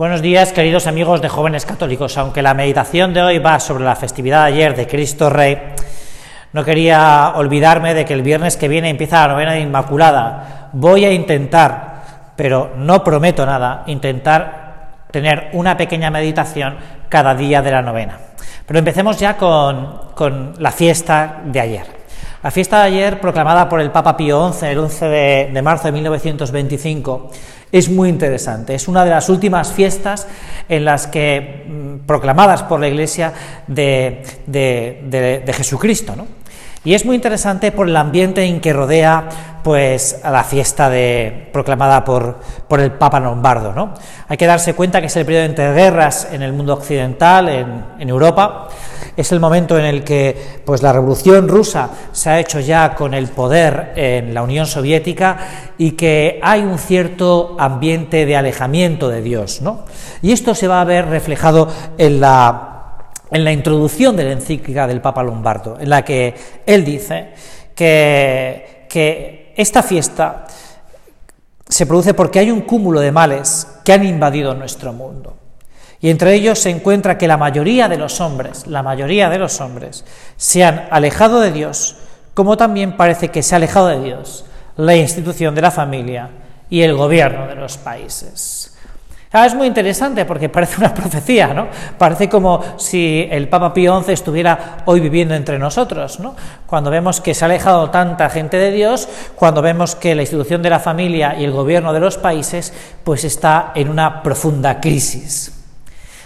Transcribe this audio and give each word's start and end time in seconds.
Buenos 0.00 0.22
días, 0.22 0.54
queridos 0.54 0.86
amigos 0.86 1.20
de 1.20 1.28
jóvenes 1.28 1.66
católicos. 1.66 2.16
Aunque 2.16 2.40
la 2.40 2.54
meditación 2.54 3.12
de 3.12 3.20
hoy 3.20 3.38
va 3.38 3.60
sobre 3.60 3.84
la 3.84 3.94
festividad 3.94 4.46
de 4.46 4.52
ayer 4.54 4.74
de 4.74 4.86
Cristo 4.86 5.28
Rey, 5.28 5.58
no 6.54 6.64
quería 6.64 7.34
olvidarme 7.36 7.92
de 7.92 8.06
que 8.06 8.14
el 8.14 8.22
viernes 8.22 8.56
que 8.56 8.66
viene 8.66 8.88
empieza 8.88 9.26
la 9.26 9.34
novena 9.34 9.52
de 9.52 9.60
Inmaculada. 9.60 10.70
Voy 10.72 11.04
a 11.04 11.12
intentar, 11.12 12.32
pero 12.34 12.72
no 12.78 13.04
prometo 13.04 13.44
nada, 13.44 13.82
intentar 13.88 15.04
tener 15.10 15.50
una 15.52 15.76
pequeña 15.76 16.10
meditación 16.10 16.78
cada 17.10 17.34
día 17.34 17.60
de 17.60 17.70
la 17.70 17.82
novena. 17.82 18.16
Pero 18.64 18.78
empecemos 18.78 19.18
ya 19.18 19.36
con, 19.36 20.54
la 20.56 20.72
fiesta 20.72 21.42
de 21.44 21.60
ayer. 21.60 21.99
La 22.42 22.50
fiesta 22.50 22.78
de 22.78 22.84
ayer, 22.84 23.20
proclamada 23.20 23.68
por 23.68 23.80
el 23.80 23.90
Papa 23.90 24.16
Pío 24.16 24.50
XI 24.52 24.66
el 24.68 24.78
11 24.78 25.04
de, 25.06 25.50
de 25.52 25.62
marzo 25.62 25.84
de 25.88 25.92
1925, 25.92 27.30
es 27.72 27.88
muy 27.88 28.08
interesante. 28.08 28.74
Es 28.74 28.88
una 28.88 29.04
de 29.04 29.10
las 29.10 29.28
últimas 29.28 29.72
fiestas 29.72 30.26
en 30.68 30.84
las 30.84 31.06
que, 31.06 31.66
mm, 31.68 32.06
proclamadas 32.06 32.62
por 32.62 32.80
la 32.80 32.88
Iglesia 32.88 33.32
de, 33.66 34.22
Jesucristo. 35.54 36.14
Y 36.82 36.94
es 36.94 37.04
muy 37.04 37.14
interesante 37.14 37.72
por 37.72 37.88
el 37.88 37.96
ambiente 37.96 38.42
en 38.42 38.58
que 38.58 38.72
rodea 38.72 39.28
pues, 39.62 40.18
a 40.22 40.30
la 40.30 40.44
fiesta 40.44 40.88
de, 40.88 41.50
proclamada 41.52 42.02
por, 42.04 42.40
el 42.78 42.92
Papa 42.92 43.20
Lombardo. 43.20 43.74
¿no? 43.74 43.92
Hay 44.28 44.38
que 44.38 44.46
darse 44.46 44.72
cuenta 44.72 45.00
que 45.00 45.08
es 45.08 45.16
el 45.16 45.26
periodo 45.26 45.44
entre 45.44 45.74
guerras 45.74 46.28
en 46.32 46.40
el 46.40 46.54
mundo 46.54 46.72
occidental, 46.72 47.50
en, 47.50 47.84
en 47.98 48.08
Europa, 48.08 48.68
es 49.14 49.30
el 49.32 49.40
momento 49.40 49.78
en 49.78 49.84
el 49.84 50.02
que 50.02 50.62
pues, 50.64 50.82
la 50.82 50.92
revolución 50.92 51.48
rusa 51.48 51.90
se 52.12 52.30
ha 52.30 52.40
hecho 52.40 52.60
ya 52.60 52.94
con 52.94 53.12
el 53.12 53.28
poder 53.28 53.92
en 53.96 54.32
la 54.32 54.42
Unión 54.42 54.66
Soviética 54.66 55.36
y 55.76 55.92
que 55.92 56.40
hay 56.42 56.62
un 56.62 56.78
cierto 56.78 57.56
ambiente 57.58 58.24
de 58.24 58.36
alejamiento 58.36 59.10
de 59.10 59.20
Dios. 59.20 59.60
¿no? 59.60 59.84
Y 60.22 60.32
esto 60.32 60.54
se 60.54 60.68
va 60.68 60.80
a 60.80 60.84
ver 60.84 61.08
reflejado 61.08 61.68
en 61.98 62.20
la, 62.20 62.69
en 63.30 63.44
la 63.44 63.52
introducción 63.52 64.16
de 64.16 64.24
la 64.24 64.32
encíclica 64.32 64.86
del 64.86 65.00
Papa 65.00 65.22
Lombardo, 65.22 65.78
en 65.80 65.90
la 65.90 66.04
que 66.04 66.34
él 66.66 66.84
dice 66.84 67.32
que, 67.74 68.86
que 68.88 69.54
esta 69.56 69.82
fiesta 69.82 70.46
se 71.68 71.86
produce 71.86 72.14
porque 72.14 72.40
hay 72.40 72.50
un 72.50 72.62
cúmulo 72.62 73.00
de 73.00 73.12
males 73.12 73.68
que 73.84 73.92
han 73.92 74.04
invadido 74.04 74.54
nuestro 74.54 74.92
mundo. 74.92 75.36
Y 76.00 76.08
entre 76.08 76.34
ellos 76.34 76.58
se 76.58 76.70
encuentra 76.70 77.18
que 77.18 77.28
la 77.28 77.36
mayoría 77.36 77.88
de 77.88 77.98
los 77.98 78.20
hombres, 78.20 78.66
la 78.66 78.82
mayoría 78.82 79.28
de 79.28 79.38
los 79.38 79.60
hombres, 79.60 80.04
se 80.36 80.64
han 80.64 80.88
alejado 80.90 81.40
de 81.40 81.52
Dios, 81.52 81.96
como 82.34 82.56
también 82.56 82.96
parece 82.96 83.28
que 83.28 83.42
se 83.42 83.54
ha 83.54 83.58
alejado 83.58 83.88
de 83.88 84.00
Dios 84.00 84.46
la 84.76 84.96
institución 84.96 85.54
de 85.54 85.62
la 85.62 85.70
familia 85.70 86.30
y 86.70 86.82
el 86.82 86.94
gobierno 86.94 87.46
de 87.46 87.54
los 87.54 87.76
países. 87.76 88.78
Ah, 89.32 89.46
es 89.46 89.54
muy 89.54 89.68
interesante 89.68 90.24
porque 90.24 90.48
parece 90.48 90.78
una 90.78 90.92
profecía, 90.94 91.54
¿no? 91.54 91.68
Parece 91.96 92.28
como 92.28 92.60
si 92.78 93.28
el 93.30 93.48
Papa 93.48 93.72
Pío 93.72 94.02
XI 94.02 94.12
estuviera 94.12 94.78
hoy 94.86 94.98
viviendo 94.98 95.34
entre 95.34 95.56
nosotros, 95.56 96.18
¿no? 96.18 96.34
Cuando 96.66 96.90
vemos 96.90 97.20
que 97.20 97.32
se 97.32 97.44
ha 97.44 97.46
alejado 97.46 97.90
tanta 97.90 98.28
gente 98.28 98.56
de 98.56 98.72
Dios, 98.72 99.08
cuando 99.36 99.62
vemos 99.62 99.94
que 99.94 100.16
la 100.16 100.22
institución 100.22 100.62
de 100.62 100.70
la 100.70 100.80
familia 100.80 101.36
y 101.38 101.44
el 101.44 101.52
gobierno 101.52 101.92
de 101.92 102.00
los 102.00 102.18
países 102.18 102.72
pues 103.04 103.22
está 103.22 103.70
en 103.76 103.88
una 103.88 104.20
profunda 104.20 104.80
crisis. 104.80 105.52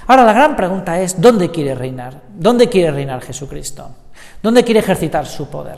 Ahora 0.07 0.25
la 0.25 0.33
gran 0.33 0.57
pregunta 0.57 0.99
es, 0.99 1.21
¿dónde 1.21 1.51
quiere 1.51 1.75
reinar? 1.75 2.23
¿Dónde 2.31 2.71
quiere 2.71 2.91
reinar 2.91 3.21
Jesucristo? 3.21 3.91
¿Dónde 4.43 4.65
quiere 4.65 4.81
ejercitar 4.81 5.27
su 5.27 5.49
poder? 5.51 5.77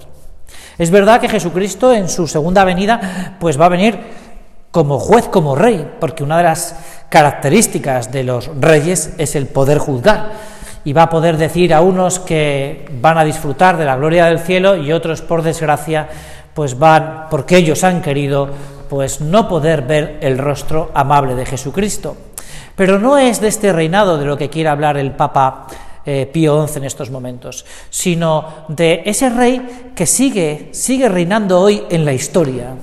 Es 0.78 0.91
verdad 0.93 1.21
que 1.21 1.28
Jesucristo 1.28 1.93
en 1.93 2.09
su 2.09 2.28
segunda 2.28 2.62
venida 2.65 3.37
pues 3.41 3.61
va 3.61 3.67
a 3.67 3.71
venir 3.71 3.99
como 4.77 4.99
juez, 4.99 5.28
como 5.28 5.55
rey, 5.55 5.91
porque 5.99 6.22
una 6.22 6.37
de 6.37 6.43
las 6.43 6.77
características 7.09 8.12
de 8.12 8.25
los 8.25 8.50
reyes 8.61 9.15
es 9.19 9.37
el 9.37 9.47
poder 9.47 9.78
juzgar 9.78 10.33
y 10.84 10.93
va 10.93 11.03
a 11.03 11.11
poder 11.11 11.37
decir 11.37 11.75
a 11.75 11.81
unos 11.81 12.21
que 12.21 12.89
van 13.00 13.19
a 13.19 13.25
disfrutar 13.25 13.77
de 13.77 13.84
la 13.84 13.97
gloria 13.97 14.27
del 14.27 14.39
cielo 14.39 14.77
y 14.77 14.93
otros 14.93 15.21
por 15.21 15.43
desgracia 15.43 16.09
pues 16.55 16.78
van 16.78 17.27
porque 17.28 17.56
ellos 17.56 17.84
han 17.84 18.00
querido 18.00 18.49
pues 18.89 19.21
no 19.21 19.49
poder 19.49 19.83
ver 19.83 20.19
el 20.21 20.39
rostro 20.39 20.93
amable 20.95 21.34
de 21.34 21.45
Jesucristo. 21.45 22.16
Pero 22.77 22.99
no 22.99 23.19
es 23.19 23.41
de 23.41 23.49
este 23.49 23.72
reinado 23.72 24.16
de 24.16 24.27
lo 24.27 24.37
que 24.37 24.49
quiere 24.49 24.69
hablar 24.69 24.97
el 24.97 25.12
Papa 25.12 25.66
eh, 26.05 26.31
Pío 26.33 26.66
XI 26.69 26.78
en 26.78 26.84
estos 26.84 27.11
momentos, 27.11 27.66
sino 27.91 28.66
de 28.69 29.03
ese 29.05 29.28
rey 29.28 29.91
que 29.95 30.06
sigue, 30.06 30.69
sigue 30.72 31.09
reinando 31.09 31.61
hoy 31.61 31.83
en 31.91 32.05
la 32.05 32.12
historia. 32.12 32.75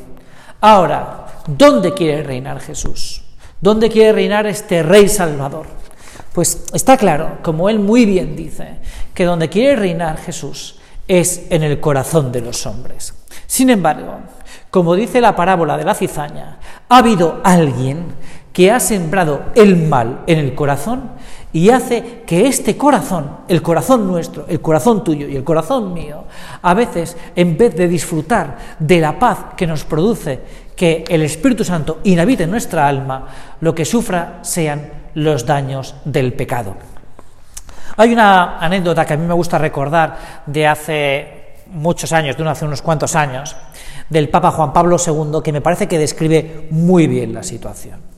Ahora, 0.59 1.27
¿dónde 1.47 1.93
quiere 1.93 2.21
reinar 2.21 2.59
Jesús? 2.59 3.22
¿Dónde 3.63 3.89
quiere 3.89 4.11
reinar 4.11 4.45
este 4.45 4.83
rey 4.83 5.07
salvador? 5.07 5.67
Pues 6.33 6.65
está 6.73 6.97
claro, 6.97 7.37
como 7.43 7.69
él 7.69 7.79
muy 7.79 8.03
bien 8.03 8.35
dice, 8.35 8.75
que 9.13 9.23
donde 9.23 9.47
quiere 9.47 9.77
reinar 9.77 10.17
Jesús 10.17 10.79
es 11.07 11.43
en 11.49 11.63
el 11.63 11.79
corazón 11.79 12.33
de 12.33 12.41
los 12.41 12.65
hombres. 12.65 13.13
Sin 13.47 13.69
embargo, 13.69 14.17
como 14.69 14.95
dice 14.95 15.21
la 15.21 15.37
parábola 15.37 15.77
de 15.77 15.85
la 15.85 15.95
cizaña, 15.95 16.57
ha 16.89 16.97
habido 16.97 17.39
alguien 17.45 18.07
que 18.51 18.69
ha 18.69 18.81
sembrado 18.81 19.43
el 19.55 19.77
mal 19.77 20.23
en 20.27 20.39
el 20.39 20.55
corazón 20.55 21.11
y 21.53 21.69
hace 21.69 22.23
que 22.25 22.47
este 22.47 22.75
corazón, 22.75 23.37
el 23.47 23.61
corazón 23.61 24.07
nuestro, 24.07 24.45
el 24.47 24.59
corazón 24.59 25.03
tuyo 25.03 25.27
y 25.27 25.35
el 25.35 25.43
corazón 25.43 25.93
mío, 25.93 26.25
a 26.61 26.73
veces, 26.73 27.15
en 27.35 27.55
vez 27.55 27.75
de 27.75 27.87
disfrutar 27.87 28.57
de 28.79 28.99
la 28.99 29.17
paz 29.19 29.53
que 29.55 29.67
nos 29.67 29.83
produce 29.83 30.41
que 30.75 31.05
el 31.07 31.21
Espíritu 31.21 31.63
Santo 31.63 31.99
inhabite 32.03 32.43
en 32.43 32.51
nuestra 32.51 32.87
alma, 32.87 33.27
lo 33.61 33.75
que 33.75 33.85
sufra 33.85 34.39
sean 34.41 34.91
los 35.13 35.45
daños 35.45 35.95
del 36.03 36.33
pecado. 36.33 36.75
Hay 37.97 38.11
una 38.11 38.57
anécdota 38.57 39.05
que 39.05 39.13
a 39.13 39.17
mí 39.17 39.27
me 39.27 39.35
gusta 39.35 39.59
recordar 39.59 40.43
de 40.47 40.65
hace 40.65 41.43
muchos 41.67 42.11
años, 42.11 42.35
de 42.35 42.49
hace 42.49 42.65
unos 42.65 42.81
cuantos 42.81 43.15
años, 43.15 43.55
del 44.09 44.29
Papa 44.29 44.49
Juan 44.49 44.73
Pablo 44.73 44.97
II, 44.97 45.41
que 45.43 45.53
me 45.53 45.61
parece 45.61 45.87
que 45.87 45.99
describe 45.99 46.67
muy 46.71 47.05
bien 47.05 47.31
la 47.31 47.43
situación. 47.43 48.12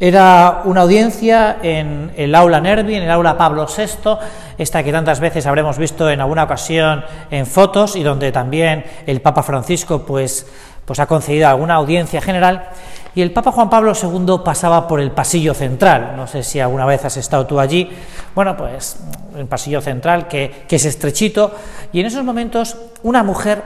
Era 0.00 0.62
una 0.64 0.82
audiencia 0.82 1.56
en 1.60 2.12
el 2.16 2.32
aula 2.36 2.60
Nervi, 2.60 2.94
en 2.94 3.02
el 3.02 3.10
aula 3.10 3.36
Pablo 3.36 3.66
VI, 3.66 4.10
esta 4.56 4.84
que 4.84 4.92
tantas 4.92 5.18
veces 5.18 5.44
habremos 5.44 5.76
visto 5.76 6.08
en 6.08 6.20
alguna 6.20 6.44
ocasión 6.44 7.04
en 7.32 7.46
fotos 7.46 7.96
y 7.96 8.04
donde 8.04 8.30
también 8.30 8.84
el 9.06 9.20
Papa 9.20 9.42
Francisco 9.42 10.06
pues, 10.06 10.46
pues 10.84 11.00
ha 11.00 11.06
concedido 11.06 11.48
alguna 11.48 11.74
audiencia 11.74 12.20
general. 12.20 12.68
Y 13.16 13.22
el 13.22 13.32
Papa 13.32 13.50
Juan 13.50 13.68
Pablo 13.68 13.92
II 14.00 14.42
pasaba 14.44 14.86
por 14.86 15.00
el 15.00 15.10
pasillo 15.10 15.52
central. 15.52 16.12
No 16.16 16.28
sé 16.28 16.44
si 16.44 16.60
alguna 16.60 16.86
vez 16.86 17.04
has 17.04 17.16
estado 17.16 17.46
tú 17.46 17.58
allí. 17.58 17.90
Bueno, 18.36 18.56
pues 18.56 18.98
el 19.36 19.46
pasillo 19.46 19.80
central 19.80 20.28
que, 20.28 20.64
que 20.68 20.76
es 20.76 20.84
estrechito. 20.84 21.50
Y 21.92 21.98
en 21.98 22.06
esos 22.06 22.22
momentos 22.22 22.76
una 23.02 23.24
mujer 23.24 23.64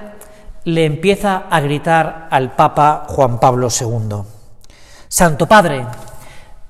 le 0.64 0.86
empieza 0.86 1.42
a 1.50 1.60
gritar 1.60 2.28
al 2.30 2.52
Papa 2.52 3.04
Juan 3.08 3.38
Pablo 3.38 3.68
II. 3.68 4.22
Santo 5.08 5.46
Padre, 5.46 5.84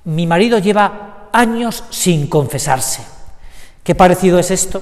mi 0.05 0.27
marido 0.27 0.59
lleva 0.59 1.29
años 1.31 1.83
sin 1.89 2.27
confesarse. 2.27 3.03
¿Qué 3.83 3.95
parecido 3.95 4.39
es 4.39 4.51
esto 4.51 4.81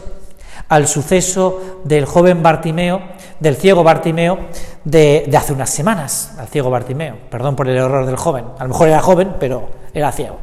al 0.70 0.88
suceso 0.88 1.82
del 1.84 2.06
joven 2.06 2.42
Bartimeo, 2.42 3.02
del 3.40 3.58
ciego 3.58 3.84
Bartimeo, 3.84 4.40
de, 4.86 5.30
hace 5.38 5.54
unas 5.54 5.70
semanas, 5.70 6.34
al 6.38 6.48
ciego 6.48 6.70
Bartimeo, 6.70 7.18
perdón 7.30 7.56
por 7.56 7.68
el 7.68 7.78
error 7.78 8.06
del 8.06 8.16
joven, 8.16 8.46
a 8.58 8.64
lo 8.64 8.70
mejor 8.70 8.88
era 8.88 9.02
joven, 9.02 9.36
pero 9.40 9.70
era 9.94 10.12
ciego, 10.12 10.38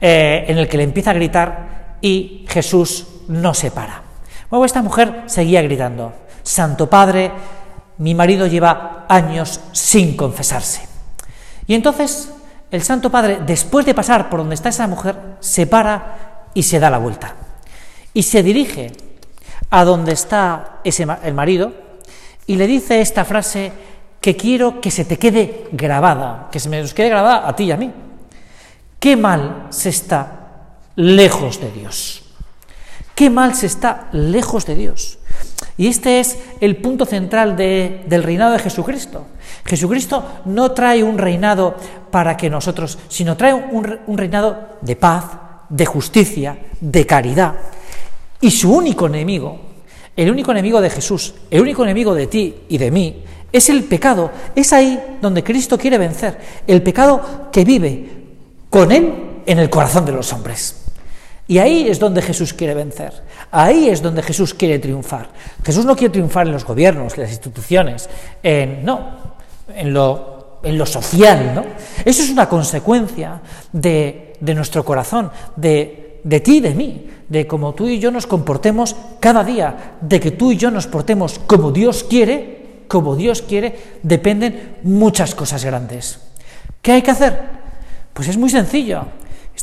eh, 0.00 0.46
en 0.48 0.58
el 0.58 0.68
que 0.68 0.78
le 0.78 0.84
empieza 0.84 1.10
a 1.10 1.14
gritar 1.14 1.96
y 2.00 2.46
Jesús 2.48 3.06
no 3.28 3.52
se 3.54 3.70
para. 3.70 4.02
Luego 4.50 4.64
esta 4.64 4.82
mujer 4.82 5.24
seguía 5.26 5.62
gritando, 5.62 6.12
Santo 6.42 6.88
Padre, 6.88 7.30
mi 7.98 8.14
marido 8.14 8.46
lleva 8.46 9.06
años 9.08 9.60
sin 9.72 10.16
confesarse. 10.16 10.86
Y 11.66 11.74
entonces 11.74 12.33
el 12.74 12.82
Santo 12.82 13.10
Padre, 13.10 13.40
después 13.46 13.86
de 13.86 13.94
pasar 13.94 14.28
por 14.28 14.40
donde 14.40 14.54
está 14.54 14.68
esa 14.68 14.86
mujer, 14.86 15.16
se 15.40 15.66
para 15.66 16.48
y 16.54 16.62
se 16.62 16.78
da 16.78 16.90
la 16.90 16.98
vuelta. 16.98 17.34
Y 18.12 18.22
se 18.22 18.42
dirige 18.42 18.92
a 19.70 19.84
donde 19.84 20.12
está 20.12 20.80
ese, 20.84 21.06
el 21.24 21.34
marido 21.34 21.72
y 22.46 22.56
le 22.56 22.66
dice 22.66 23.00
esta 23.00 23.24
frase 23.24 23.72
que 24.20 24.36
quiero 24.36 24.80
que 24.80 24.90
se 24.90 25.04
te 25.04 25.18
quede 25.18 25.68
grabada, 25.72 26.48
que 26.50 26.60
se 26.60 26.68
me 26.68 26.82
quede 26.84 27.08
grabada 27.08 27.48
a 27.48 27.56
ti 27.56 27.64
y 27.64 27.72
a 27.72 27.76
mí. 27.76 27.92
Qué 28.98 29.16
mal 29.16 29.66
se 29.70 29.90
está 29.90 30.78
lejos 30.96 31.60
de 31.60 31.70
Dios. 31.70 32.22
Qué 33.14 33.30
mal 33.30 33.54
se 33.54 33.66
está 33.66 34.08
lejos 34.12 34.66
de 34.66 34.74
Dios. 34.74 35.18
Y 35.76 35.88
este 35.88 36.20
es 36.20 36.38
el 36.60 36.76
punto 36.76 37.04
central 37.04 37.56
del 37.56 38.22
reinado 38.22 38.52
de 38.52 38.60
Jesucristo. 38.60 39.26
Jesucristo 39.64 40.24
no 40.44 40.70
trae 40.70 41.02
un 41.02 41.18
reinado 41.18 41.74
para 42.10 42.36
que 42.36 42.48
nosotros, 42.48 42.98
sino 43.08 43.36
trae 43.36 43.54
un, 43.54 44.16
reinado 44.16 44.78
de 44.82 44.94
paz, 44.94 45.24
de 45.68 45.86
justicia, 45.86 46.58
de 46.80 47.06
caridad. 47.06 47.54
Y 48.40 48.50
su 48.52 48.72
único 48.72 49.06
enemigo, 49.06 49.58
el 50.16 50.30
único 50.30 50.52
enemigo 50.52 50.80
de 50.80 50.90
Jesús, 50.90 51.34
el 51.50 51.62
único 51.62 51.82
enemigo 51.82 52.14
de 52.14 52.28
ti 52.28 52.54
y 52.68 52.78
de 52.78 52.90
mí, 52.90 53.24
es 53.50 53.68
el 53.68 53.84
pecado. 53.84 54.30
Es 54.54 54.72
ahí 54.72 55.18
donde 55.20 55.42
Cristo 55.42 55.76
quiere 55.76 55.98
vencer. 55.98 56.38
El 56.66 56.82
pecado 56.82 57.48
que 57.50 57.64
vive 57.64 58.10
con 58.70 58.92
Él 58.92 59.12
en 59.46 59.58
el 59.58 59.70
corazón 59.70 60.04
de 60.04 60.12
los 60.12 60.32
hombres. 60.32 60.83
Y 61.46 61.58
ahí 61.58 61.88
es 61.88 61.98
donde 61.98 62.22
Jesús 62.22 62.54
quiere 62.54 62.74
vencer, 62.74 63.12
ahí 63.50 63.88
es 63.88 64.00
donde 64.00 64.22
Jesús 64.22 64.54
quiere 64.54 64.78
triunfar. 64.78 65.28
Jesús 65.62 65.84
no 65.84 65.94
quiere 65.94 66.12
triunfar 66.12 66.46
en 66.46 66.52
los 66.52 66.64
gobiernos, 66.64 67.14
en 67.14 67.20
las 67.20 67.30
instituciones, 67.30 68.08
en, 68.42 68.84
no, 68.84 69.34
en 69.74 69.92
lo, 69.92 70.60
en 70.62 70.78
lo 70.78 70.86
social, 70.86 71.52
¿no? 71.54 71.64
Eso 72.04 72.22
es 72.22 72.30
una 72.30 72.48
consecuencia 72.48 73.42
de, 73.72 74.36
nuestro 74.40 74.84
corazón, 74.84 75.30
de, 75.56 76.20
de 76.24 76.40
ti 76.40 76.56
y 76.56 76.60
de 76.60 76.74
mí, 76.74 77.08
de 77.28 77.46
cómo 77.46 77.74
tú 77.74 77.88
y 77.88 77.98
yo 77.98 78.10
nos 78.10 78.26
comportemos 78.26 78.96
cada 79.20 79.44
día, 79.44 79.96
de 80.00 80.20
que 80.20 80.30
tú 80.30 80.50
y 80.50 80.56
yo 80.56 80.70
nos 80.70 80.86
portemos 80.86 81.38
como 81.46 81.72
Dios 81.72 82.04
quiere, 82.04 82.84
como 82.88 83.16
Dios 83.16 83.42
quiere, 83.42 83.98
dependen 84.02 84.76
muchas 84.82 85.34
cosas 85.34 85.62
grandes. 85.62 86.20
¿Qué 86.80 86.92
hay 86.92 87.02
que 87.02 87.10
hacer? 87.10 87.38
Pues 88.14 88.28
es 88.28 88.38
muy 88.38 88.48
sencillo. 88.48 89.04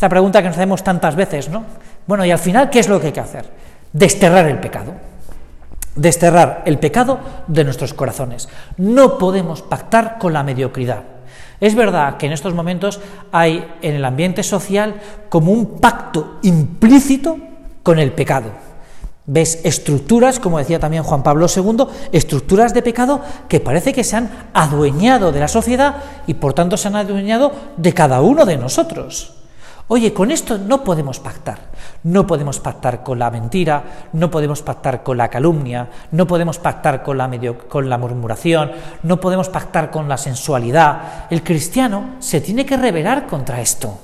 Esta 0.02 0.10
pregunta 0.10 0.42
que 0.42 0.48
nos 0.48 0.58
hacemos 0.58 0.84
tantas 0.84 1.16
veces, 1.16 1.48
¿no? 1.48 1.64
Bueno, 2.08 2.26
y 2.26 2.32
al 2.32 2.40
final, 2.40 2.72
¿qué 2.72 2.80
es 2.80 2.90
lo 2.90 3.00
que 3.00 3.06
hay 3.06 3.14
que 3.14 3.20
hacer? 3.20 3.46
Desterrar 3.94 4.48
el 4.48 4.60
pecado. 4.60 4.94
Desterrar 5.96 6.64
el 6.66 6.80
pecado 6.80 7.20
de 7.46 7.64
nuestros 7.64 7.94
corazones. 7.94 8.50
No 8.78 9.20
podemos 9.20 9.62
pactar 9.62 10.18
con 10.18 10.34
la 10.34 10.42
mediocridad. 10.42 11.04
Es 11.60 11.76
verdad 11.76 12.18
que 12.18 12.26
en 12.26 12.32
estos 12.32 12.56
momentos 12.56 13.00
hay 13.32 13.64
en 13.84 13.94
el 13.94 14.04
ambiente 14.04 14.42
social 14.42 14.96
como 15.30 15.52
un 15.52 15.78
pacto 15.80 16.40
implícito 16.42 17.38
con 17.84 18.00
el 18.00 18.12
pecado. 18.12 18.50
Ves 19.28 19.62
estructuras, 19.64 20.40
como 20.40 20.58
decía 20.58 20.80
también 20.80 21.04
Juan 21.04 21.22
Pablo 21.22 21.46
II, 21.46 21.86
estructuras 22.12 22.74
de 22.74 22.82
pecado 22.82 23.22
que 23.48 23.60
parece 23.60 23.94
que 23.94 24.04
se 24.04 24.16
han 24.16 24.32
adueñado 24.56 25.32
de 25.32 25.42
la 25.42 25.48
sociedad 25.48 25.98
y 26.26 26.34
por 26.34 26.56
tanto 26.56 26.76
se 26.76 26.88
han 26.88 26.96
adueñado 26.96 27.52
de 27.78 27.94
cada 27.94 28.22
uno 28.22 28.46
de 28.46 28.58
nosotros. 28.58 29.41
Oye, 29.94 30.14
con 30.14 30.32
esto 30.32 30.58
no 30.58 30.86
podemos 30.86 31.20
pactar. 31.20 31.60
No 32.04 32.26
podemos 32.26 32.62
pactar 32.62 33.04
con 33.04 33.20
la 33.20 33.30
mentira, 33.30 34.08
no 34.14 34.32
podemos 34.32 34.62
pactar 34.62 35.04
con 35.04 35.18
la 35.18 35.28
calumnia, 35.28 35.90
no 36.12 36.26
podemos 36.26 36.60
pactar 36.60 37.04
con 37.04 37.18
la, 37.18 37.30
con 37.68 37.90
la 37.90 37.98
murmuración, 37.98 38.72
no 39.04 39.20
podemos 39.20 39.50
pactar 39.50 39.92
con 39.92 40.08
la 40.08 40.16
sensualidad. 40.16 41.26
El 41.30 41.44
cristiano 41.44 42.16
se 42.20 42.40
tiene 42.40 42.66
que 42.66 42.78
rebelar 42.78 43.28
contra 43.28 43.60
esto. 43.60 44.00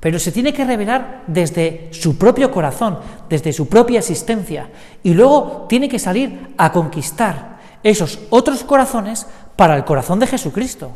Pero 0.00 0.18
se 0.18 0.32
tiene 0.32 0.52
que 0.52 0.64
revelar 0.64 1.22
desde 1.28 1.90
su 1.92 2.18
propio 2.18 2.50
corazón, 2.50 2.98
desde 3.28 3.52
su 3.52 3.68
propia 3.68 4.00
existencia, 4.00 4.68
y 5.04 5.14
luego 5.14 5.66
tiene 5.68 5.88
que 5.88 6.00
salir 6.00 6.56
a 6.58 6.72
conquistar 6.72 7.60
esos 7.84 8.18
otros 8.30 8.64
corazones 8.64 9.28
para 9.54 9.76
el 9.76 9.84
corazón 9.84 10.18
de 10.18 10.26
Jesucristo. 10.26 10.90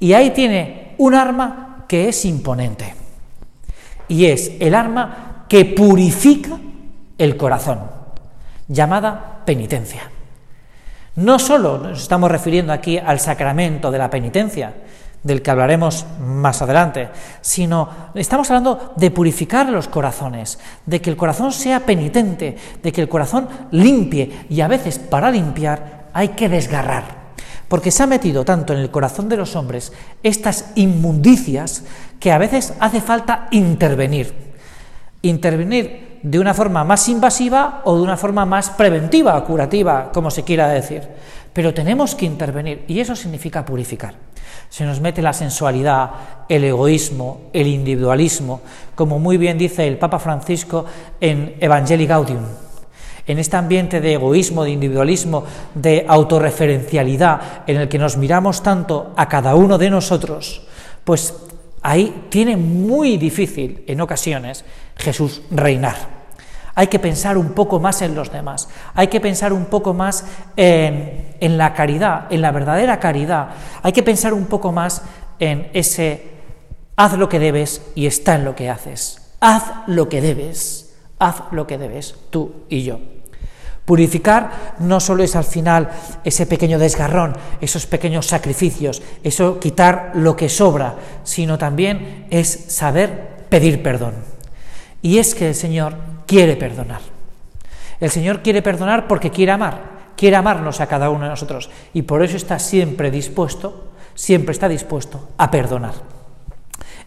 Y 0.00 0.14
ahí 0.14 0.30
tiene 0.30 0.94
un 0.96 1.14
arma 1.14 1.84
que 1.86 2.08
es 2.08 2.24
imponente 2.24 3.01
y 4.12 4.26
es 4.26 4.52
el 4.60 4.74
arma 4.74 5.46
que 5.48 5.64
purifica 5.64 6.58
el 7.16 7.34
corazón, 7.38 7.80
llamada 8.68 9.40
penitencia. 9.46 10.02
No 11.16 11.38
solo 11.38 11.78
nos 11.78 12.02
estamos 12.02 12.30
refiriendo 12.30 12.74
aquí 12.74 12.98
al 12.98 13.20
sacramento 13.20 13.90
de 13.90 13.98
la 13.98 14.10
penitencia, 14.10 14.74
del 15.22 15.40
que 15.40 15.50
hablaremos 15.50 16.04
más 16.20 16.60
adelante, 16.60 17.08
sino 17.40 17.88
estamos 18.14 18.50
hablando 18.50 18.92
de 18.96 19.10
purificar 19.10 19.70
los 19.70 19.88
corazones, 19.88 20.58
de 20.84 21.00
que 21.00 21.08
el 21.08 21.16
corazón 21.16 21.50
sea 21.50 21.80
penitente, 21.80 22.56
de 22.82 22.92
que 22.92 23.00
el 23.00 23.08
corazón 23.08 23.48
limpie 23.70 24.44
y 24.50 24.60
a 24.60 24.68
veces 24.68 24.98
para 24.98 25.30
limpiar 25.30 26.08
hay 26.12 26.28
que 26.28 26.50
desgarrar 26.50 27.21
porque 27.72 27.90
se 27.90 28.02
ha 28.02 28.06
metido 28.06 28.44
tanto 28.44 28.74
en 28.74 28.80
el 28.80 28.90
corazón 28.90 29.30
de 29.30 29.38
los 29.38 29.56
hombres 29.56 29.94
estas 30.22 30.72
inmundicias 30.74 31.84
que 32.20 32.30
a 32.30 32.36
veces 32.36 32.74
hace 32.80 33.00
falta 33.00 33.48
intervenir. 33.50 34.34
Intervenir 35.22 36.18
de 36.22 36.38
una 36.38 36.52
forma 36.52 36.84
más 36.84 37.08
invasiva 37.08 37.80
o 37.86 37.96
de 37.96 38.02
una 38.02 38.18
forma 38.18 38.44
más 38.44 38.68
preventiva, 38.68 39.42
curativa, 39.42 40.10
como 40.12 40.30
se 40.30 40.44
quiera 40.44 40.68
decir. 40.68 41.00
Pero 41.54 41.72
tenemos 41.72 42.14
que 42.14 42.26
intervenir 42.26 42.84
y 42.88 43.00
eso 43.00 43.16
significa 43.16 43.64
purificar. 43.64 44.16
Se 44.68 44.84
nos 44.84 45.00
mete 45.00 45.22
la 45.22 45.32
sensualidad, 45.32 46.10
el 46.50 46.64
egoísmo, 46.64 47.44
el 47.54 47.68
individualismo, 47.68 48.60
como 48.94 49.18
muy 49.18 49.38
bien 49.38 49.56
dice 49.56 49.88
el 49.88 49.96
Papa 49.96 50.18
Francisco 50.18 50.84
en 51.18 51.56
Evangelii 51.58 52.06
Gaudium 52.06 52.71
en 53.26 53.38
este 53.38 53.56
ambiente 53.56 54.00
de 54.00 54.14
egoísmo, 54.14 54.64
de 54.64 54.70
individualismo, 54.70 55.44
de 55.74 56.04
autorreferencialidad, 56.08 57.64
en 57.66 57.76
el 57.76 57.88
que 57.88 57.98
nos 57.98 58.16
miramos 58.16 58.62
tanto 58.62 59.12
a 59.16 59.28
cada 59.28 59.54
uno 59.54 59.78
de 59.78 59.90
nosotros, 59.90 60.66
pues 61.04 61.34
ahí 61.82 62.26
tiene 62.28 62.56
muy 62.56 63.16
difícil 63.16 63.84
en 63.86 64.00
ocasiones 64.00 64.64
Jesús 64.96 65.42
reinar. 65.50 66.22
Hay 66.74 66.86
que 66.86 66.98
pensar 66.98 67.36
un 67.36 67.50
poco 67.50 67.80
más 67.80 68.00
en 68.00 68.14
los 68.14 68.32
demás, 68.32 68.68
hay 68.94 69.08
que 69.08 69.20
pensar 69.20 69.52
un 69.52 69.66
poco 69.66 69.92
más 69.92 70.24
en, 70.56 71.36
en, 71.38 71.58
la 71.58 71.74
caridad, 71.74 72.32
en 72.32 72.40
la 72.40 72.50
verdadera 72.50 72.98
caridad, 72.98 73.50
hay 73.82 73.92
que 73.92 74.02
pensar 74.02 74.32
un 74.32 74.46
poco 74.46 74.72
más 74.72 75.02
en 75.38 75.68
ese 75.74 76.30
haz 76.96 77.12
lo 77.18 77.28
que 77.28 77.38
debes 77.38 77.82
y 77.94 78.06
está 78.06 78.36
en 78.36 78.46
lo 78.46 78.54
que 78.54 78.70
haces, 78.70 79.34
haz 79.40 79.64
lo 79.86 80.08
que 80.08 80.22
debes, 80.22 80.91
haz 81.22 81.52
lo 81.52 81.66
que 81.66 81.78
debes 81.78 82.16
tú 82.30 82.64
y 82.68 82.82
yo. 82.82 82.98
Purificar 83.84 84.76
no 84.78 85.00
solo 85.00 85.22
es 85.22 85.34
al 85.34 85.44
final 85.44 85.90
ese 86.24 86.46
pequeño 86.46 86.78
desgarrón, 86.78 87.36
esos 87.60 87.86
pequeños 87.86 88.26
sacrificios, 88.26 89.02
eso 89.22 89.58
quitar 89.58 90.12
lo 90.14 90.36
que 90.36 90.48
sobra, 90.48 90.96
sino 91.24 91.58
también 91.58 92.26
es 92.30 92.48
saber 92.68 93.46
pedir 93.48 93.82
perdón. 93.82 94.14
Y 95.00 95.18
es 95.18 95.34
que 95.34 95.48
el 95.48 95.54
Señor 95.54 95.94
quiere 96.26 96.56
perdonar. 96.56 97.00
El 98.00 98.10
Señor 98.10 98.42
quiere 98.42 98.62
perdonar 98.62 99.06
porque 99.06 99.30
quiere 99.30 99.52
amar, 99.52 100.12
quiere 100.16 100.36
amarnos 100.36 100.80
a 100.80 100.86
cada 100.86 101.10
uno 101.10 101.24
de 101.24 101.30
nosotros 101.30 101.70
y 101.92 102.02
por 102.02 102.22
eso 102.22 102.36
está 102.36 102.58
siempre 102.58 103.10
dispuesto, 103.10 103.92
siempre 104.14 104.52
está 104.52 104.68
dispuesto 104.68 105.28
a 105.38 105.50
perdonar. 105.50 106.21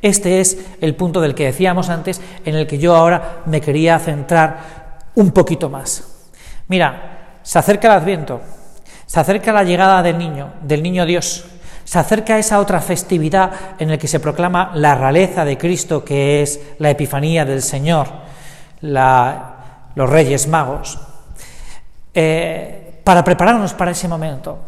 Este 0.06 0.40
es 0.40 0.60
el 0.82 0.94
punto 0.94 1.20
del 1.20 1.34
que 1.34 1.46
decíamos 1.46 1.90
antes, 1.90 2.22
en 2.46 2.54
el 2.54 2.68
que 2.68 2.78
yo 2.78 2.96
ahora 2.96 3.42
me 3.48 3.60
quería 3.60 3.98
centrar 3.98 5.00
un 5.16 5.32
poquito 5.32 5.68
más. 5.68 6.04
Mira, 6.68 7.40
se 7.42 7.58
acerca 7.58 7.88
el 7.88 8.00
Adviento, 8.00 8.40
se 9.08 9.20
acerca 9.20 9.52
la 9.52 9.64
llegada 9.64 10.04
del 10.04 10.20
niño, 10.20 10.54
del 10.62 10.84
niño 10.84 11.08
Dios, 11.08 11.46
se 11.84 11.98
acerca 11.98 12.38
esa 12.38 12.60
otra 12.60 12.82
festividad 12.82 13.52
en 13.80 13.90
la 13.90 13.98
que 13.98 14.08
se 14.08 14.20
proclama 14.20 14.74
la 14.76 14.94
realeza 14.94 15.44
de 15.44 15.58
Cristo, 15.58 16.06
que 16.06 16.44
es 16.44 16.60
la 16.78 16.92
Epifanía 16.92 17.44
del 17.44 17.64
Señor, 17.64 18.08
los 18.82 20.08
Reyes 20.08 20.48
Magos. 20.48 21.00
Eh, 22.14 23.02
para 23.04 23.24
prepararnos 23.24 23.74
para 23.74 23.90
ese 23.90 24.08
momento, 24.08 24.60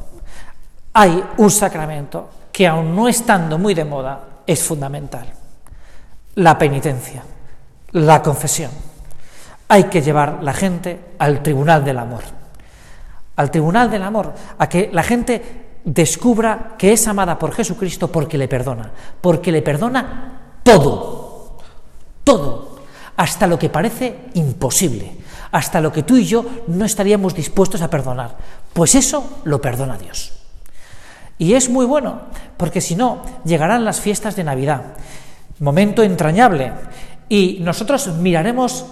hay 0.94 1.24
un 1.38 1.52
sacramento 1.52 2.28
que, 2.52 2.66
aun 2.66 2.96
no 2.96 3.08
estando 3.08 3.60
muy 3.60 3.76
de 3.76 3.86
moda, 3.86 4.20
es 4.48 4.64
fundamental. 4.64 5.28
La 6.36 6.58
penitencia, 6.58 7.24
la 7.92 8.24
confesión. 8.24 8.72
Hay 9.68 9.84
que 9.86 10.02
llevar 10.02 10.40
la 10.42 10.54
gente 10.54 11.00
al 11.20 11.44
tribunal 11.44 11.84
del 11.84 12.00
amor. 12.00 12.24
Al 13.36 13.52
tribunal 13.52 13.92
del 13.92 14.02
amor, 14.02 14.34
a 14.58 14.70
que 14.70 14.90
la 14.92 15.04
gente 15.04 15.80
descubra 15.84 16.76
que 16.78 16.94
es 16.94 17.08
amada 17.08 17.38
por 17.38 17.54
Jesucristo 17.54 18.12
porque 18.12 18.38
le 18.38 18.48
perdona, 18.48 18.92
porque 19.22 19.52
le 19.52 19.62
perdona 19.62 20.60
todo, 20.64 21.58
todo, 22.24 22.80
hasta 23.16 23.48
lo 23.48 23.60
que 23.60 23.70
parece 23.70 24.30
imposible, 24.34 25.18
hasta 25.52 25.80
lo 25.80 25.92
que 25.92 26.04
tú 26.04 26.18
y 26.18 26.26
yo 26.26 26.46
no 26.68 26.84
estaríamos 26.84 27.34
dispuestos 27.34 27.82
a 27.82 27.90
perdonar. 27.90 28.36
Pues 28.74 28.96
eso 28.96 29.42
lo 29.46 29.62
perdona 29.62 29.98
Dios. 29.98 30.37
Y 31.38 31.54
es 31.54 31.70
muy 31.70 31.86
bueno, 31.86 32.22
porque 32.58 32.82
si 32.82 32.96
no, 32.96 33.22
llegarán 33.46 33.86
las 33.86 34.02
fiestas 34.02 34.36
de 34.36 34.44
Navidad, 34.44 34.82
momento 35.60 36.04
entrañable, 36.04 36.74
y 37.30 37.60
nosotros 37.62 38.08
miraremos 38.16 38.86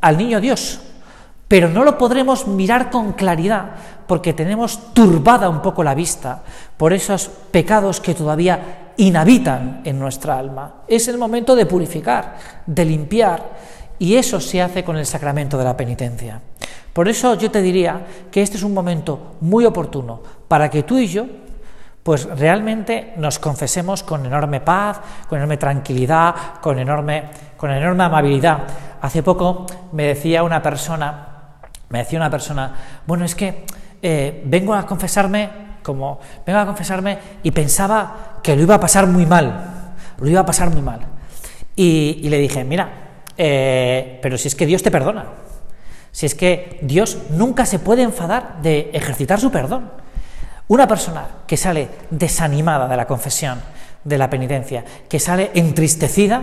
al 0.00 0.18
niño 0.18 0.40
Dios, 0.40 0.80
pero 1.48 1.68
no 1.68 1.84
lo 1.84 1.96
podremos 1.96 2.46
mirar 2.46 2.90
con 2.90 3.12
claridad 3.12 3.70
porque 4.06 4.32
tenemos 4.32 4.92
turbada 4.92 5.48
un 5.48 5.62
poco 5.62 5.84
la 5.84 5.94
vista 5.94 6.42
por 6.76 6.92
esos 6.92 7.28
pecados 7.50 8.00
que 8.00 8.14
todavía 8.14 8.92
inhabitan 8.96 9.82
en 9.84 9.98
nuestra 9.98 10.38
alma. 10.38 10.82
Es 10.88 11.08
el 11.08 11.18
momento 11.18 11.54
de 11.54 11.66
purificar, 11.66 12.36
de 12.66 12.84
limpiar, 12.84 13.56
y 13.98 14.16
eso 14.16 14.40
se 14.40 14.60
hace 14.60 14.84
con 14.84 14.96
el 14.96 15.06
sacramento 15.06 15.56
de 15.56 15.64
la 15.64 15.76
penitencia. 15.76 16.40
Por 16.92 17.08
eso 17.08 17.34
yo 17.34 17.50
te 17.50 17.62
diría 17.62 18.06
que 18.30 18.42
este 18.42 18.56
es 18.56 18.62
un 18.62 18.74
momento 18.74 19.36
muy 19.40 19.64
oportuno 19.64 20.20
para 20.48 20.70
que 20.70 20.82
tú 20.82 20.98
y 20.98 21.06
yo 21.06 21.26
pues 22.06 22.24
realmente 22.38 23.14
nos 23.16 23.40
confesemos 23.40 24.04
con 24.04 24.24
enorme 24.24 24.60
paz, 24.60 25.00
con 25.28 25.38
enorme 25.38 25.56
tranquilidad, 25.56 26.60
con 26.60 26.78
enorme, 26.78 27.24
con 27.56 27.72
enorme 27.72 28.04
amabilidad. 28.04 28.58
Hace 29.02 29.24
poco 29.24 29.66
me 29.90 30.04
decía 30.04 30.44
una 30.44 30.62
persona, 30.62 31.58
me 31.88 31.98
decía 31.98 32.20
una 32.20 32.30
persona, 32.30 32.72
bueno, 33.08 33.24
es 33.24 33.34
que 33.34 33.64
eh, 34.00 34.40
vengo 34.46 34.72
a 34.72 34.86
confesarme, 34.86 35.50
como 35.82 36.20
vengo 36.46 36.60
a 36.60 36.66
confesarme 36.66 37.18
y 37.42 37.50
pensaba 37.50 38.38
que 38.40 38.54
lo 38.54 38.62
iba 38.62 38.76
a 38.76 38.80
pasar 38.80 39.08
muy 39.08 39.26
mal, 39.26 39.96
lo 40.20 40.28
iba 40.28 40.42
a 40.42 40.46
pasar 40.46 40.70
muy 40.70 40.82
mal. 40.82 41.00
Y, 41.74 42.28
le 42.28 42.38
dije, 42.38 42.62
mira, 42.62 42.88
eh, 43.36 44.20
pero 44.22 44.38
si 44.38 44.46
es 44.46 44.54
que 44.54 44.66
Dios 44.66 44.84
te 44.84 44.92
perdona, 44.92 45.24
si 46.12 46.26
es 46.26 46.36
que 46.36 46.78
Dios 46.82 47.18
nunca 47.30 47.66
se 47.66 47.80
puede 47.80 48.02
enfadar 48.02 48.62
de 48.62 48.90
ejercitar 48.92 49.40
su 49.40 49.50
perdón. 49.50 50.05
Una 50.68 50.88
persona 50.88 51.26
que 51.46 51.56
sale 51.56 51.88
desanimada 52.10 52.88
de 52.88 52.96
la 52.96 53.06
confesión, 53.06 53.60
de 54.02 54.18
la 54.18 54.28
penitencia, 54.28 54.84
que 55.08 55.20
sale 55.20 55.50
entristecida, 55.54 56.42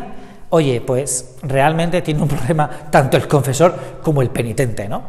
oye, 0.49 0.81
pues 0.81 1.35
realmente 1.41 2.01
tiene 2.01 2.21
un 2.21 2.27
problema 2.29 2.69
tanto 2.89 3.17
el 3.17 3.27
confesor 3.27 3.99
como 4.01 4.21
el 4.21 4.29
penitente, 4.29 4.87
¿no? 4.87 5.03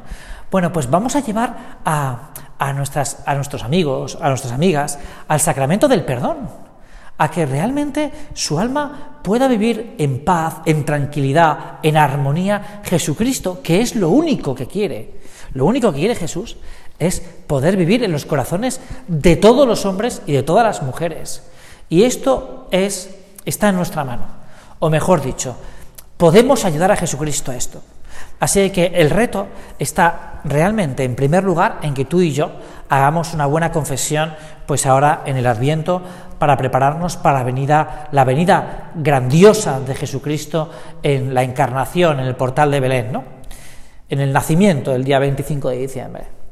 Bueno, 0.51 0.73
pues 0.73 0.89
vamos 0.89 1.17
a 1.17 1.21
llevar 1.21 1.81
a, 1.85 2.31
nuestros 2.75 3.65
amigos, 3.65 4.19
a 4.21 4.29
nuestras 4.29 4.53
amigas, 4.53 4.99
al 5.27 5.41
sacramento 5.41 5.89
del 5.89 6.05
perdón, 6.05 6.49
a 7.19 7.31
que 7.31 7.47
realmente 7.47 8.13
su 8.35 8.59
alma 8.59 9.19
pueda 9.23 9.49
vivir 9.49 9.97
en 9.99 10.25
paz, 10.25 10.59
en 10.67 10.85
tranquilidad, 10.85 11.79
en 11.83 11.97
armonía 11.97 12.81
Jesucristo, 12.85 13.61
que 13.63 13.81
es 13.81 13.97
lo 13.97 14.11
único 14.11 14.55
que 14.55 14.67
quiere. 14.67 15.15
Lo 15.55 15.67
único 15.67 15.93
que 15.93 16.01
quiere 16.01 16.15
Jesús 16.15 16.57
es 16.99 17.21
poder 17.21 17.77
vivir 17.77 18.05
en 18.05 18.13
los 18.13 18.25
corazones 18.25 18.81
de 19.09 19.37
todos 19.37 19.67
los 19.67 19.85
hombres 19.87 20.23
y 20.27 20.33
de 20.33 20.43
todas 20.43 20.65
las 20.65 20.83
mujeres. 20.83 21.43
Y 21.89 22.05
esto 22.05 22.69
es, 22.71 23.15
está 23.45 23.69
en 23.69 23.77
nuestra 23.77 24.05
mano. 24.05 24.27
O 24.79 24.91
mejor 24.91 25.23
dicho, 25.23 25.57
podemos 26.17 26.65
ayudar 26.65 26.93
a 26.93 26.97
Jesucristo 26.97 27.51
a 27.51 27.57
esto. 27.57 27.83
Así 28.41 28.71
que 28.71 28.87
el 28.87 29.11
reto 29.11 29.47
está 29.79 30.41
realmente, 30.45 31.05
en 31.05 31.15
primer 31.15 31.45
lugar, 31.45 31.79
en 31.83 31.95
que 31.95 32.05
tú 32.05 32.21
y 32.21 32.33
yo 32.33 32.53
hagamos 32.89 33.33
una 33.35 33.47
buena 33.47 33.73
confesión, 33.73 34.35
pues 34.67 34.87
ahora 34.87 35.23
en 35.25 35.37
el 35.37 35.47
Adviento, 35.47 36.03
para 36.39 36.57
prepararnos 36.57 37.17
para 37.17 37.39
la 37.39 37.45
venida, 37.45 38.09
la 38.13 38.25
venida 38.25 38.91
grandiosa 38.95 39.81
de 39.81 39.95
Jesucristo 39.95 40.71
en 41.03 41.33
la 41.33 41.43
encarnación, 41.43 42.21
en 42.21 42.27
el 42.27 42.37
portal 42.37 42.71
de 42.71 42.81
Belén, 42.81 43.13
¿no? 43.13 43.25
En 44.09 44.21
el 44.21 44.33
nacimiento, 44.33 44.95
el 44.95 45.05
día 45.05 45.19
25 45.19 45.71
de 45.71 45.77
diciembre. 45.77 46.44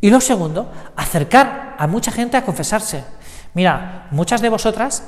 Y 0.00 0.10
lo 0.10 0.20
segundo, 0.20 0.70
acercar 0.96 1.74
a 1.78 1.86
mucha 1.86 2.12
gente 2.12 2.36
a 2.36 2.44
confesarse. 2.44 3.04
Mira, 3.54 4.06
muchas 4.10 4.40
de 4.40 4.48
vosotras 4.48 5.02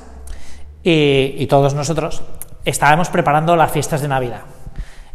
y, 0.83 1.45
todos 1.47 1.73
nosotros 1.73 2.21
estábamos 2.65 3.09
preparando 3.09 3.55
las 3.55 3.71
fiestas 3.71 4.01
de 4.01 4.07
Navidad. 4.07 4.41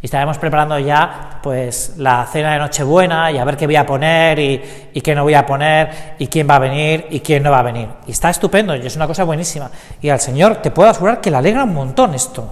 Y 0.01 0.05
estaremos 0.05 0.37
preparando 0.37 0.77
ya 0.77 1.39
pues 1.41 1.93
la 1.97 2.25
cena 2.31 2.53
de 2.53 2.59
Nochebuena 2.59 3.31
y 3.31 3.37
a 3.39 3.43
ver 3.43 3.57
qué 3.57 3.65
voy 3.65 3.75
a 3.75 3.85
poner 3.85 4.37
y, 4.37 4.89
y, 4.93 5.01
qué 5.01 5.15
no 5.15 5.23
voy 5.23 5.33
a 5.33 5.45
poner 5.45 6.15
y 6.19 6.27
quién 6.27 6.47
va 6.49 6.55
a 6.55 6.59
venir 6.59 7.07
y 7.09 7.19
quién 7.19 7.43
no 7.43 7.51
va 7.51 7.59
a 7.59 7.63
venir. 7.63 7.89
Y 8.07 8.11
está 8.11 8.29
estupendo 8.29 8.75
y 8.75 8.85
es 8.85 8.95
una 8.95 9.07
cosa 9.07 9.23
buenísima. 9.23 9.69
Y 10.01 10.09
al 10.09 10.19
Señor 10.19 10.57
te 10.57 10.71
puedo 10.71 10.89
asegurar 10.89 11.21
que 11.21 11.31
le 11.31 11.37
alegra 11.37 11.63
un 11.63 11.73
montón 11.73 12.13
esto. 12.13 12.47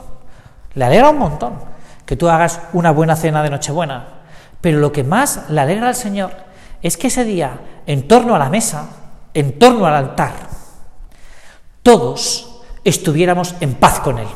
Le 0.74 0.86
alegra 0.86 1.10
un 1.10 1.20
montón 1.20 1.54
que 2.06 2.16
tú 2.16 2.30
hagas 2.30 2.62
una 2.74 2.92
buena 2.92 3.16
cena 3.16 3.42
de 3.42 3.50
Nochebuena. 3.50 4.06
Pero 4.62 4.80
lo 4.80 4.92
que 4.92 5.04
más 5.04 5.50
le 5.50 5.62
alegra 5.62 5.88
al 5.88 5.96
Señor 5.96 6.32
es 6.82 6.98
que 6.98 7.08
ese 7.08 7.24
día, 7.24 7.60
en 7.86 8.08
torno 8.08 8.36
a 8.36 8.40
la 8.40 8.50
mesa, 8.50 8.90
en 9.34 9.58
torno 9.60 9.86
al 9.86 9.96
altar, 9.96 10.34
todos 11.84 12.62
estuviéramos 12.84 13.56
en 13.60 13.76
paz 13.76 14.00
con 14.00 14.20
Él. 14.20 14.28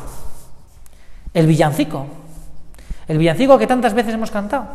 El 1.32 1.46
villancico 1.46 2.06
el 3.10 3.18
villancico 3.18 3.58
que 3.58 3.66
tantas 3.66 3.92
veces 3.92 4.14
hemos 4.14 4.30
cantado. 4.30 4.68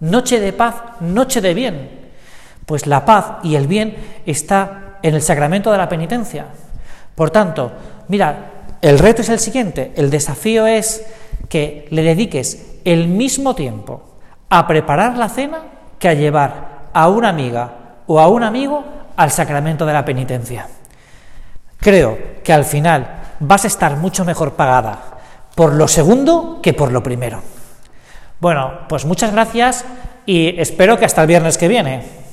Noche 0.00 0.40
de 0.40 0.52
paz, 0.52 0.74
noche 0.98 1.40
de 1.40 1.54
bien. 1.54 2.10
Pues 2.66 2.88
la 2.88 3.04
paz 3.04 3.36
y 3.44 3.54
el 3.54 3.68
bien 3.68 3.96
está 4.26 4.98
en 5.00 5.14
el 5.14 5.22
sacramento 5.22 5.70
de 5.70 5.78
la 5.78 5.88
penitencia. 5.88 6.46
Por 7.14 7.30
tanto, 7.30 7.70
mira, 8.08 8.50
el 8.82 8.98
reto 8.98 9.22
es 9.22 9.28
el 9.28 9.38
siguiente, 9.38 9.92
el 9.94 10.10
desafío 10.10 10.66
es 10.66 11.06
que 11.48 11.86
le 11.90 12.02
dediques 12.02 12.80
el 12.84 13.06
mismo 13.06 13.54
tiempo 13.54 14.02
a 14.50 14.66
preparar 14.66 15.16
la 15.16 15.28
cena 15.28 15.62
que 16.00 16.08
a 16.08 16.14
llevar 16.14 16.67
a 16.92 17.08
una 17.08 17.28
amiga 17.28 17.70
o 18.06 18.20
a 18.20 18.28
un 18.28 18.42
amigo 18.42 18.84
al 19.16 19.30
sacramento 19.30 19.84
de 19.84 19.92
la 19.92 20.04
penitencia. 20.04 20.66
Creo 21.78 22.18
que 22.42 22.52
al 22.52 22.64
final 22.64 23.06
vas 23.40 23.64
a 23.64 23.68
estar 23.68 23.96
mucho 23.96 24.24
mejor 24.24 24.54
pagada 24.54 24.98
por 25.54 25.72
lo 25.72 25.88
segundo 25.88 26.60
que 26.62 26.72
por 26.72 26.92
lo 26.92 27.02
primero. 27.02 27.42
Bueno, 28.40 28.80
pues 28.88 29.04
muchas 29.04 29.32
gracias 29.32 29.84
y 30.24 30.60
espero 30.60 30.98
que 30.98 31.04
hasta 31.04 31.22
el 31.22 31.26
viernes 31.26 31.58
que 31.58 31.68
viene. 31.68 32.27